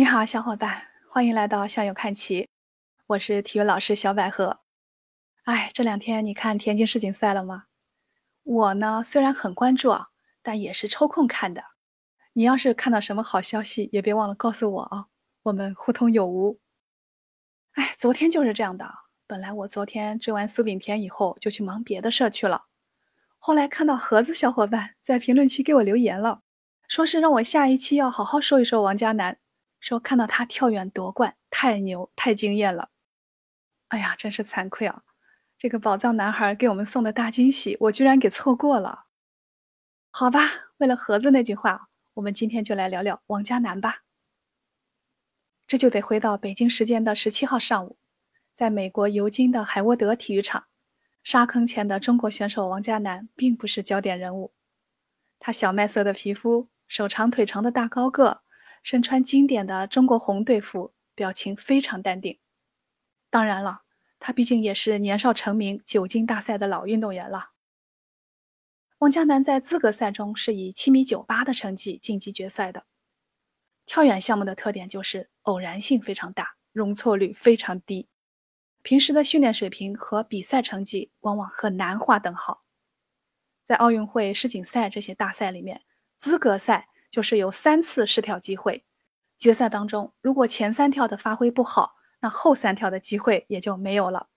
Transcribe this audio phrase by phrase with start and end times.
[0.00, 2.48] 你好，小伙伴，欢迎来到向右看齐。
[3.06, 4.60] 我是体育老师小百合。
[5.44, 7.64] 哎，这两天你看田径世锦赛了吗？
[8.42, 10.06] 我呢，虽然很关注啊，
[10.42, 11.62] 但也是抽空看的。
[12.32, 15.08] 你要是看到什么好消息，也别忘了告诉我啊，
[15.42, 16.58] 我们互通有无。
[17.72, 18.90] 哎，昨天就是这样的。
[19.26, 22.64] 本来我昨天追完苏炳添以后，就去忙别的事儿去了。
[23.38, 26.40] 后来看到盒子小伙伴在评论区给我留言了，
[26.88, 29.36] 说是让我下一期要好好说一说王嘉男。
[29.80, 32.90] 说看到他跳远夺冠，太牛，太惊艳了！
[33.88, 35.02] 哎呀，真是惭愧啊！
[35.58, 39.06] 这个宝藏男孩给我们送的大惊喜，我居然给错过了。
[40.10, 40.40] 好吧，
[40.76, 44.02] 为了盒子那句话，我们今天就来聊聊王嘉男吧。
[45.66, 47.98] 这就得回到北京时间的十七号上午，
[48.54, 50.66] 在美国尤金的海沃德体育场，
[51.24, 54.52] 沙坑前的中国选手王嘉男并不是焦点人物。
[55.38, 58.42] 他小麦色的皮肤，手长腿长的大高个。
[58.82, 62.38] 身穿经典的中国红队服，表情非常淡定。
[63.28, 63.82] 当然了，
[64.18, 67.50] 他毕竟也是年少成名、久经大赛的老运动员了。
[68.98, 72.84] 王嘉男在资格赛中是以七米九八的成绩晋级决赛的。
[73.86, 78.08] 跳远项目的特点就是偶然性非常大，容错率非常低，
[78.82, 82.62] 平时的训练水平和比赛成绩往往很难划等号。
[83.64, 85.82] 在奥运会、世锦赛这些大赛里面，
[86.16, 86.89] 资格赛。
[87.10, 88.84] 就是有三次试跳机会，
[89.36, 94.28] 决赛当中如果前三跳的发挥不好，那后三跳的机会也就没有了。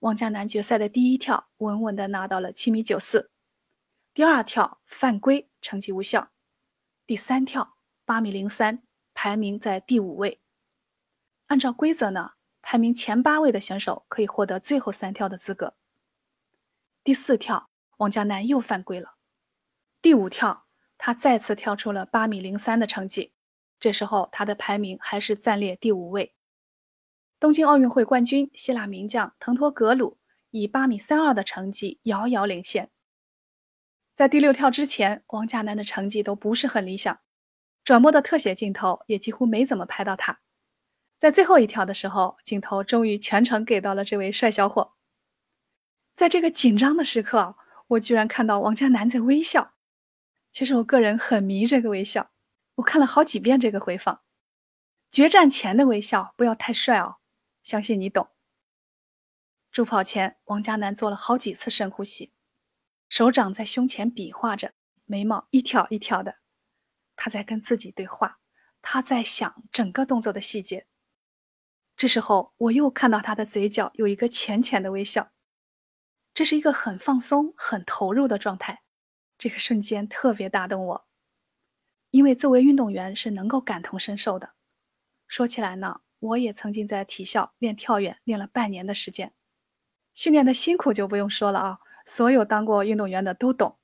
[0.00, 3.30] 王嘉男决赛的第一跳稳稳的拿到了七米九四，
[4.14, 6.30] 第二跳犯规，成绩无效，
[7.06, 8.82] 第三跳八米零三，
[9.14, 10.40] 排名在第五位。
[11.46, 12.32] 按照规则呢，
[12.62, 15.74] 排名前八位的选手可以获得最后三跳的资格。
[17.02, 19.16] 第四跳，王嘉男又犯规了，
[20.00, 20.67] 第五跳。
[20.98, 23.32] 他再次跳出了八米零三的成绩，
[23.80, 26.34] 这时候他的排名还是暂列第五位。
[27.40, 30.18] 东京奥运会冠军希腊名将腾托格鲁
[30.50, 32.90] 以八米三二的成绩遥遥领先。
[34.16, 37.20] 在第六跳之前，王嘉男的成绩都不是很理想，
[37.84, 40.40] 转播的特写镜头也几乎没怎么拍到他。
[41.16, 44.94] 在最后一跳的时候，镜头终于全程给到了这位帅小伙。
[46.16, 47.54] 在这个紧张的时刻，
[47.86, 49.74] 我居然看到王嘉男在微笑。
[50.50, 52.30] 其实我个人很迷这个微笑，
[52.76, 54.22] 我看了好几遍这个回放。
[55.10, 57.16] 决战前的微笑不要太帅哦，
[57.62, 58.28] 相信你懂。
[59.70, 62.32] 助跑前，王嘉男做了好几次深呼吸，
[63.08, 64.72] 手掌在胸前比划着，
[65.04, 66.36] 眉毛一挑一挑的，
[67.16, 68.40] 他在跟自己对话，
[68.82, 70.86] 他在想整个动作的细节。
[71.96, 75.32] 这时候，我又看到他的嘴角有一个浅浅的微笑，
[76.32, 78.82] 这是一个很放松、很投入的状态。
[79.38, 81.06] 这个瞬间特别打动我，
[82.10, 84.50] 因为作为运动员是能够感同身受的。
[85.28, 89.32] 说起来呢，我也曾经在体校练跳远，练了半年的时间，
[90.12, 93.78] 训练的辛苦就不用说了啊，所有当过运动员的都懂。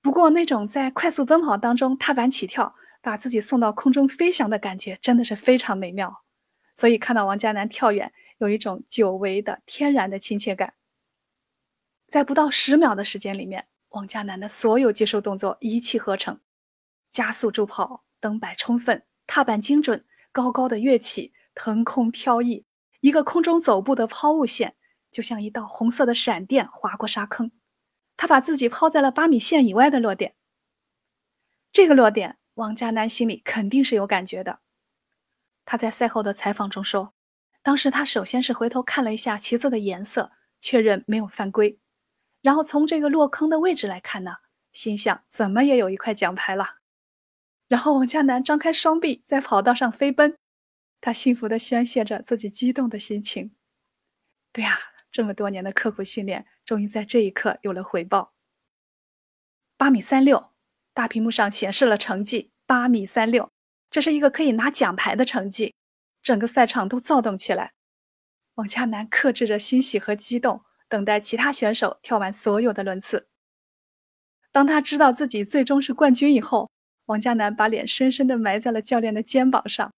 [0.00, 6.22] 不过那种在快速奔跑当中踏板起跳，把自己送到空中飞翔的感觉，真的是非常美妙。
[6.74, 10.72] 所以看到王嘉男跳远，有一种久违的天然的亲切感。
[12.06, 13.66] 在不到十秒的时间里面。
[13.90, 16.40] 王嘉男的所有技术动作一气呵成，
[17.10, 22.66] 加速助跑、蹬摆充分、踏板精准、高高的跃起、腾空飘逸，
[23.00, 24.76] 一个空中走步的抛物线，
[25.10, 27.50] 就像一道红色的闪电划过沙坑。
[28.16, 30.34] 他把自己抛在了八米线以外的落点。
[31.72, 34.60] 这个落点，王嘉男心里肯定是有感觉的。
[35.64, 37.14] 他在赛后的采访中说，
[37.62, 41.78] 当时他首先是回头看了一下旗子的颜色，确认没有犯规。
[42.40, 44.36] 然后从这个落坑的位置来看呢，
[44.72, 46.76] 心想怎么也有一块奖牌了。
[47.66, 50.38] 然后王嘉男张开双臂在跑道上飞奔，
[51.00, 53.54] 他幸福地宣泄着自己激动的心情。
[54.52, 54.78] 对呀，
[55.10, 58.32] 这么多年的刻苦训练，终于在这一刻有了回报。
[59.76, 60.52] 八米三六，
[60.94, 63.50] 大屏幕上显示了成绩，八米三六，
[63.90, 65.74] 这是一个可以拿奖牌的成绩，
[66.22, 67.74] 整个赛场都躁动起来。
[68.54, 70.64] 王嘉男克制着欣喜和激动。
[70.88, 73.28] 等待其他选手跳完所有的轮次。
[74.50, 76.70] 当他知道自己最终是冠军以后，
[77.04, 79.92] 王嘉男把脸深深地埋在了教练的肩膀上。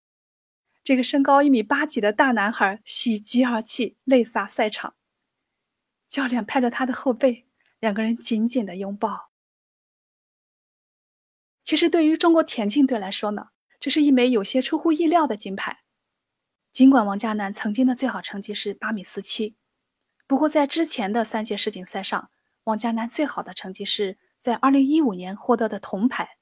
[0.82, 4.94] 这个身高一米八几的大男孩喜极而泣，泪洒赛场。
[6.08, 7.46] 教练拍着他的后背，
[7.78, 9.30] 两个人紧紧的拥抱。
[11.62, 15.82] 其实，对于中国田径队来说呢，这是一枚有些出乎意料的金牌。
[16.72, 19.56] 尽管王嘉男曾经的最好成绩是八米四七。
[20.30, 22.30] 不过，在之前的三届世锦赛上，
[22.62, 26.36] 王嘉男最好的成绩是在2015年获得的铜牌。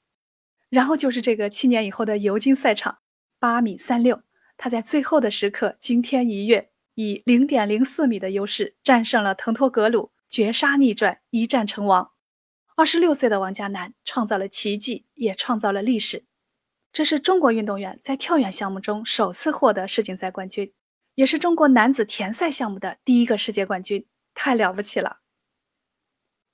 [0.69, 2.99] 然后就是这个七年以后的尤金赛场，
[3.39, 4.21] 八米三六，
[4.57, 12.11] 他在最后的时刻惊天一跃，以零点零四米的优势战胜了腾托格鲁，绝杀逆转，一战成王。
[12.75, 16.25] 二十六岁的王嘉男创造了奇迹，也创造了历史。
[16.93, 20.71] 这是中国运动员在跳远项目中首次获得世锦赛冠军，
[21.19, 25.19] 也是中国男子田赛项目的第一个世界冠军，太了不起了。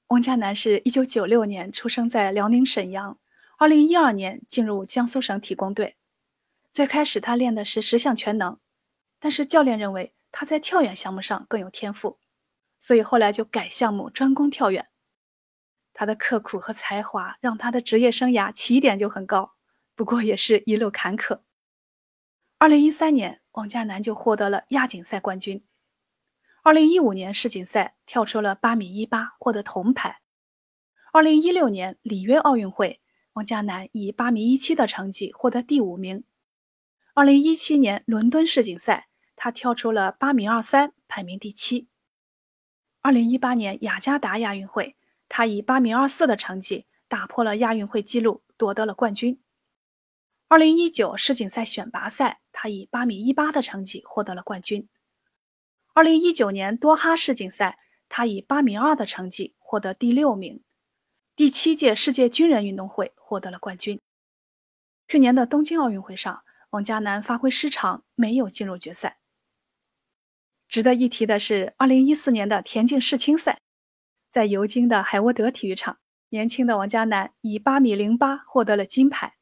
[0.07, 3.19] 王嘉男是一九九六年出生在辽宁沈阳，
[3.59, 5.97] 二零一二年进入江苏省体工队。
[6.71, 8.57] 最开始他练的是十项全能，
[9.19, 12.17] 但是教练认为他在跳远项目上更有天赋，
[12.79, 14.87] 所以后来就改项目专攻跳远。
[15.93, 19.53] 他的刻苦和才华让他的职业生涯起点就很高，
[19.93, 21.41] 不过也是一路坎坷。
[22.57, 25.63] 二零一三年，王嘉男就获得了亚锦赛冠军。
[26.61, 30.21] 二零一五年世锦赛跳出了八米一八，获得铜牌。
[31.13, 32.99] 二零一六年里约奥运会，
[33.33, 36.23] 王嘉男以八米一七的成绩获得第五名。
[37.13, 39.07] 二零一七年伦敦世锦赛，
[39.37, 41.87] 他跳出了八米二三，排名第七。
[43.01, 44.97] 二零一八年雅加达亚运会。
[45.27, 49.41] 他以八米二四的成绩打破了亚运会纪录，夺得了冠军。
[50.47, 54.87] 二零一九世锦赛选拔赛，他以八米一八的成绩获得了冠军。
[55.93, 60.63] 二零一九年多哈世锦赛，他以八米二的成绩获得第六名。
[61.35, 63.99] 第七届世界军人运动会获得了冠军。
[65.05, 69.19] 去年的东京奥运会上，王嘉男发挥失常，没有进入决赛。
[70.69, 73.59] 值得一提的是，二零一四年的田径世青赛。
[74.31, 75.99] 在尤金的海沃德体育场，
[76.29, 79.35] 年轻的王嘉男以八米零八获得了金牌。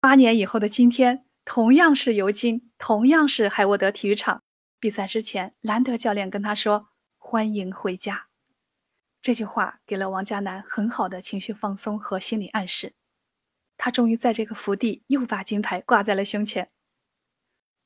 [0.00, 4.42] 八年以后的今天，同样是尤金，同样是海沃德体育场，
[4.80, 8.26] 比赛之前，兰德教练跟他说：“欢迎回家。”
[9.22, 12.94] 这句话给了王嘉男很好的情绪放松和心理暗示。
[13.78, 16.70] 他终于在这个福地又把金牌挂在了胸前。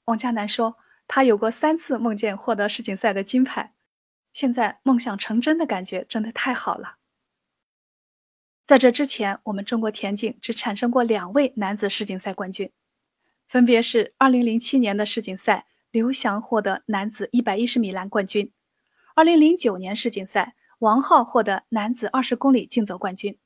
[0.07, 3.75] 王嘉男说：“他有过三次梦见获得世锦赛的金牌。”
[4.33, 6.97] 现在梦想成真的感觉真的太好了。
[8.67, 12.73] 在这之前，我们中国田径只产生过两位男子世锦赛冠军，
[13.51, 18.53] 分别是2007年的世锦赛，刘翔获得男子110米栏冠军
[19.17, 23.37] ；2009年世锦赛，王浩获得男子20公里竞走冠军。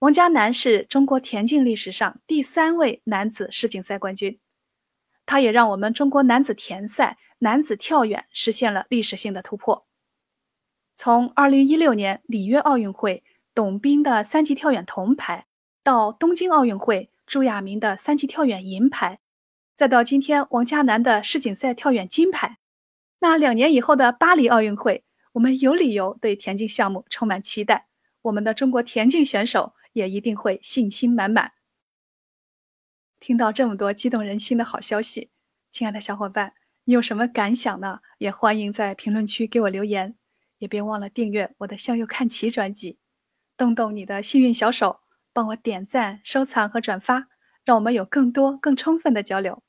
[0.00, 4.38] 王嘉男是中国田径历史上第三位男子世锦赛冠军，
[5.24, 7.16] 他也让我们中国男子田赛。
[7.38, 9.86] 男子跳远实现了历史性的突破。
[10.94, 13.24] 从2016年里约奥运会
[13.54, 15.46] 董斌的三级跳远铜牌，
[15.82, 19.20] 到东京奥运会朱亚明的三级跳远银牌，
[19.76, 22.58] 再到今天王嘉男的世锦赛跳远金牌，
[23.20, 25.04] 那两年以后的巴黎奥运会，
[25.34, 27.86] 我们有理由对田径项目充满期待。
[28.22, 31.52] 我们的中国田径选手也一定会信心满满。
[33.20, 35.30] 听到这么多激动人心的好消息，
[35.70, 36.54] 亲爱的小伙伴。
[36.82, 38.00] 你有什么感想呢？
[38.18, 40.16] 也欢迎在评论区给我留言，
[40.58, 42.98] 也别忘了订阅我的向右看齐专辑，
[43.56, 44.98] 动动你的幸运小手，
[45.32, 47.28] 帮我点赞、收藏和转发，
[47.64, 49.62] 让我们有更多、更充分的交流。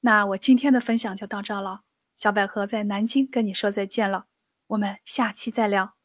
[0.00, 1.80] 那我今天的分享就到这了，
[2.16, 4.26] 小百合在南京跟你说再见了，
[4.68, 5.97] 我们下期再聊。